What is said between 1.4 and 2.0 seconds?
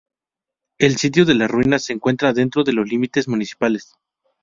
ruinas se